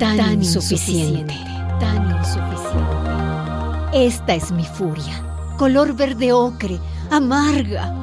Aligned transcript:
tan, 0.00 0.32
insuficiente, 0.32 1.34
tan 1.78 2.10
insuficiente. 2.18 2.96
Esta 3.92 4.34
es 4.34 4.50
mi 4.50 4.64
furia, 4.64 5.22
color 5.58 5.94
verde 5.94 6.32
ocre, 6.32 6.80
amarga. 7.10 7.94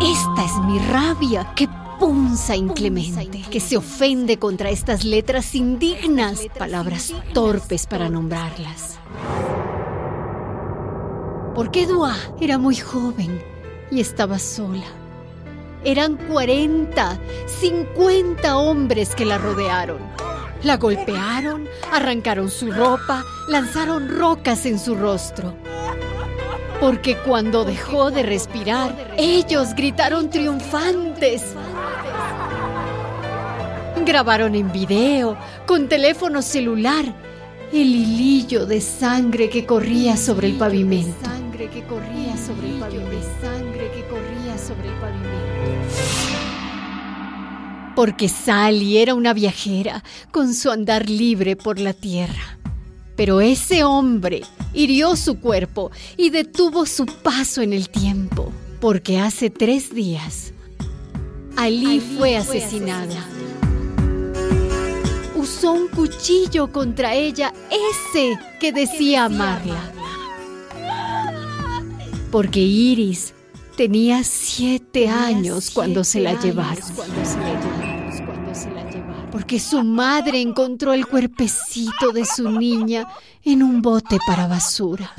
Esta 0.00 0.44
es 0.44 0.52
mi 0.64 0.78
rabia 0.78 1.52
que 1.56 1.68
punza 1.98 2.54
inclemente, 2.54 3.42
que 3.50 3.58
se 3.58 3.76
ofende 3.76 4.38
contra 4.38 4.70
estas 4.70 5.04
letras 5.04 5.54
indignas, 5.56 6.46
palabras 6.56 7.12
torpes 7.34 7.86
para 7.88 8.08
nombrarlas. 8.08 8.98
Porque 11.56 11.86
Dua 11.86 12.14
era 12.40 12.56
muy 12.56 12.76
joven 12.76 13.42
y 13.90 14.00
estaba 14.00 14.38
sola. 14.38 14.86
Eran 15.84 16.16
40, 16.16 17.18
50 17.46 18.56
hombres 18.56 19.16
que 19.16 19.24
la 19.24 19.38
rodearon. 19.38 19.98
La 20.64 20.76
golpearon, 20.76 21.68
arrancaron 21.90 22.48
su 22.48 22.70
ropa, 22.70 23.24
lanzaron 23.48 24.08
rocas 24.08 24.64
en 24.64 24.78
su 24.78 24.94
rostro. 24.94 25.54
Porque 26.80 27.16
cuando 27.16 27.64
dejó 27.64 28.12
de 28.12 28.22
respirar, 28.22 29.12
ellos 29.16 29.74
gritaron 29.74 30.30
triunfantes. 30.30 31.54
Grabaron 34.06 34.54
en 34.54 34.70
video, 34.70 35.36
con 35.66 35.88
teléfono 35.88 36.42
celular, 36.42 37.04
el 37.72 37.78
hilillo 37.96 38.64
de 38.64 38.80
sangre 38.80 39.48
que 39.48 39.66
corría 39.66 40.16
sobre 40.16 40.48
el 40.48 40.54
pavimento. 40.58 41.24
Sangre 41.24 41.70
que 41.70 41.82
corría 41.84 42.36
sobre 42.36 42.68
el 42.68 42.78
pavimento. 42.78 43.16
Sangre 43.40 43.90
que 43.90 44.06
corría 44.06 44.58
sobre 44.58 44.88
el 44.88 44.94
pavimento. 45.00 46.21
Porque 47.94 48.28
Sally 48.28 48.98
era 48.98 49.14
una 49.14 49.34
viajera 49.34 50.02
con 50.30 50.54
su 50.54 50.70
andar 50.70 51.08
libre 51.08 51.56
por 51.56 51.78
la 51.78 51.92
tierra. 51.92 52.58
Pero 53.16 53.40
ese 53.40 53.84
hombre 53.84 54.42
hirió 54.72 55.16
su 55.16 55.38
cuerpo 55.38 55.90
y 56.16 56.30
detuvo 56.30 56.86
su 56.86 57.06
paso 57.06 57.60
en 57.60 57.72
el 57.72 57.88
tiempo. 57.88 58.52
Porque 58.80 59.18
hace 59.18 59.50
tres 59.50 59.94
días, 59.94 60.52
Ali, 61.56 62.00
fue 62.00 62.36
asesinada 62.36 63.26
usó 65.42 65.72
un 65.72 65.88
cuchillo 65.88 66.70
contra 66.70 67.14
ella, 67.14 67.52
ese 67.68 68.38
que 68.60 68.72
decía 68.72 69.24
amarla. 69.24 69.92
Porque 72.30 72.60
Iris 72.60 73.34
tenía 73.76 74.24
siete 74.24 75.08
años 75.08 75.70
cuando 75.70 76.04
se 76.04 76.20
la 76.20 76.40
llevaron. 76.40 76.84
Porque 79.30 79.58
su 79.58 79.82
madre 79.82 80.40
encontró 80.40 80.92
el 80.92 81.06
cuerpecito 81.06 82.12
de 82.12 82.24
su 82.24 82.50
niña 82.50 83.08
en 83.44 83.62
un 83.62 83.80
bote 83.80 84.18
para 84.26 84.46
basura. 84.46 85.12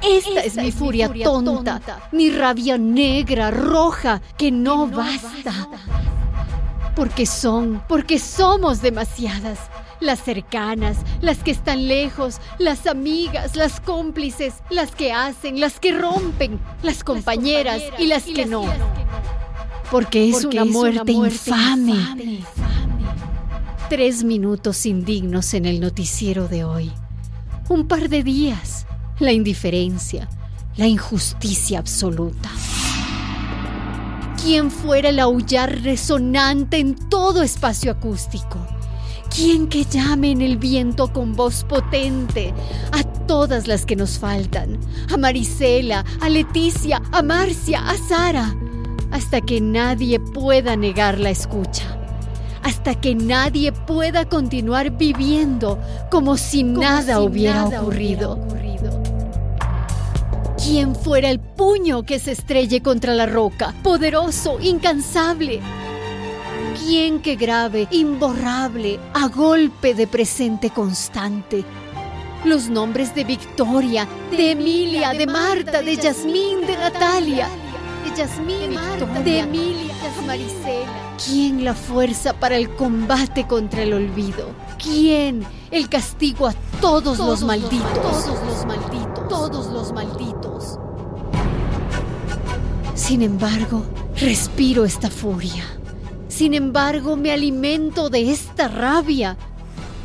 Esta, 0.00 0.40
es, 0.44 0.56
mi 0.56 0.70
furia, 0.70 1.12
tonta, 1.12 1.80
mi 2.12 2.30
rabia 2.30 2.78
negra, 2.78 3.50
roja, 3.50 4.22
que 4.36 4.52
no, 4.52 4.86
basta 4.86 5.68
porque 6.98 7.26
son, 7.26 7.80
porque 7.86 8.18
somos 8.18 8.82
demasiadas. 8.82 9.60
Las 10.00 10.20
cercanas, 10.20 10.98
las 11.20 11.38
que 11.38 11.50
están 11.50 11.88
lejos, 11.88 12.40
las 12.58 12.86
amigas, 12.86 13.56
las 13.56 13.80
cómplices, 13.80 14.54
las 14.70 14.92
que 14.92 15.12
hacen, 15.12 15.60
las 15.60 15.80
que 15.80 15.92
rompen, 15.92 16.60
las 16.82 17.02
compañeras, 17.02 17.82
y, 17.98 18.06
las 18.06 18.24
que, 18.24 18.46
no. 18.46 18.64
Porque 19.90 20.28
es, 20.28 20.44
una, 20.44 20.64
muerte 20.64 21.12
infame. 21.12 22.44
Tres 23.88 24.22
minutos 24.22 24.86
indignos 24.86 25.54
en 25.54 25.64
el 25.64 25.80
noticiero 25.80 26.46
de 26.46 26.64
hoy. 26.64 26.92
Un 27.68 27.88
par 27.88 28.08
de 28.08 28.22
días. 28.22 28.86
La 29.18 29.32
indiferencia, 29.32 30.28
la 30.76 30.86
injusticia 30.86 31.80
absoluta. 31.80 32.50
¿Quién 34.40 34.70
fuera 34.70 35.08
el 35.08 35.18
aullar 35.18 35.82
resonante 35.82 36.78
en 36.78 36.94
todo 37.08 37.42
espacio 37.42 37.90
acústico? 37.90 38.64
¿Quién 39.34 39.68
que 39.68 39.84
llame 39.84 40.32
en 40.32 40.42
el 40.42 40.56
viento 40.56 41.12
con 41.12 41.34
voz 41.34 41.64
potente 41.64 42.52
a 42.92 43.02
todas 43.02 43.68
las 43.68 43.86
que 43.86 43.96
nos 43.96 44.18
faltan? 44.18 44.78
A 45.12 45.16
Marisela, 45.16 46.04
a 46.20 46.28
Leticia, 46.28 47.02
a 47.12 47.22
Marcia, 47.22 47.80
a 47.88 47.96
Sara, 47.96 48.54
hasta 49.10 49.40
que 49.40 49.60
nadie 49.60 50.18
pueda 50.18 50.76
negar 50.76 51.18
la 51.18 51.30
escucha, 51.30 51.98
hasta 52.62 52.94
que 52.94 53.14
nadie 53.14 53.72
pueda 53.72 54.28
continuar 54.28 54.90
viviendo 54.96 55.78
como 56.10 56.36
si 56.36 56.64
nada 56.64 57.20
hubiera 57.20 57.66
ocurrido 57.66 58.38
quien 60.68 60.94
fuera 60.94 61.30
el 61.30 61.40
puño 61.40 62.02
que 62.02 62.18
se 62.18 62.32
estrelle 62.32 62.82
contra 62.82 63.14
la 63.14 63.24
roca, 63.24 63.74
poderoso, 63.82 64.58
incansable. 64.60 65.60
Quien 66.78 67.20
que 67.20 67.36
grave, 67.36 67.88
imborrable, 67.90 68.98
a 69.12 69.28
golpe 69.28 69.94
de 69.94 70.06
presente 70.06 70.70
constante. 70.70 71.64
Los 72.44 72.68
nombres 72.68 73.14
de 73.14 73.24
Victoria, 73.24 74.06
de 74.30 74.52
Emilia, 74.52 75.12
de 75.12 75.26
Marta, 75.26 75.82
de 75.82 75.96
Yasmín, 75.96 76.60
de 76.66 76.76
Natalia, 76.76 77.48
de 78.04 78.16
Yasmín, 78.16 78.70
de 79.24 79.38
Emilia, 79.40 79.94
de 79.94 80.26
Marisela. 80.26 81.16
¿Quién 81.24 81.64
la 81.64 81.74
fuerza 81.74 82.32
para 82.32 82.56
el 82.56 82.74
combate 82.76 83.46
contra 83.46 83.82
el 83.82 83.92
olvido? 83.92 84.50
¿Quién 84.80 85.44
el 85.72 85.88
castigo 85.88 86.46
a 86.46 86.54
todos, 86.80 87.18
los 87.18 87.42
malditos? 87.42 87.80
Todos 87.92 88.46
los 88.46 88.66
malditos. 88.66 89.28
Todos 89.28 89.66
los 89.72 89.92
malditos. 89.92 90.78
Sin 92.94 93.22
embargo, 93.22 93.84
respiro 94.16 94.84
esta 94.84 95.10
furia. 95.10 95.77
Sin 96.38 96.54
embargo, 96.54 97.16
me 97.16 97.32
alimento 97.32 98.10
de 98.10 98.30
esta 98.30 98.68
rabia. 98.68 99.36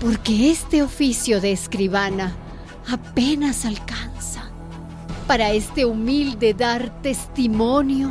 Porque 0.00 0.50
este 0.50 0.82
oficio 0.82 1.40
de 1.40 1.52
escribana 1.52 2.34
apenas 2.90 3.64
alcanza 3.64 4.50
para 5.28 5.52
este 5.52 5.84
humilde 5.84 6.52
dar 6.52 7.00
testimonio 7.00 8.10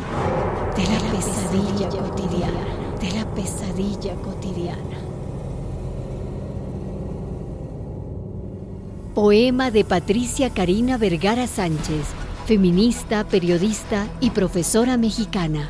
de 0.77 0.83
la 0.83 1.11
pesadilla 1.11 1.89
cotidiana 1.89 2.65
de 3.01 3.11
la 3.11 3.35
pesadilla 3.35 4.15
cotidiana. 4.23 4.97
Poema 9.13 9.71
de 9.71 9.83
Patricia 9.83 10.51
Karina 10.51 10.97
Vergara 10.97 11.47
Sánchez, 11.47 12.05
feminista, 12.45 13.25
periodista 13.25 14.07
y 14.21 14.29
profesora 14.29 14.95
mexicana. 14.95 15.69